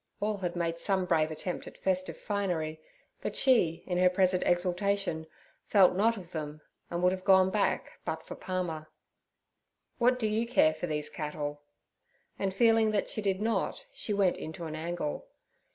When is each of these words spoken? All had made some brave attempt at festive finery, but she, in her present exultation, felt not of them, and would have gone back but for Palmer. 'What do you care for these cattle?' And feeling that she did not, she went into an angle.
All 0.19 0.37
had 0.37 0.55
made 0.55 0.79
some 0.79 1.05
brave 1.05 1.29
attempt 1.29 1.67
at 1.67 1.77
festive 1.77 2.17
finery, 2.17 2.81
but 3.21 3.35
she, 3.35 3.83
in 3.85 3.99
her 3.99 4.09
present 4.09 4.41
exultation, 4.47 5.27
felt 5.67 5.93
not 5.95 6.17
of 6.17 6.31
them, 6.31 6.61
and 6.89 7.03
would 7.03 7.11
have 7.11 7.23
gone 7.23 7.51
back 7.51 7.99
but 8.03 8.23
for 8.23 8.33
Palmer. 8.33 8.87
'What 9.99 10.17
do 10.17 10.25
you 10.27 10.47
care 10.47 10.73
for 10.73 10.87
these 10.87 11.11
cattle?' 11.11 11.61
And 12.39 12.51
feeling 12.51 12.89
that 12.89 13.09
she 13.11 13.21
did 13.21 13.43
not, 13.43 13.85
she 13.93 14.11
went 14.11 14.37
into 14.37 14.65
an 14.65 14.75
angle. 14.75 15.27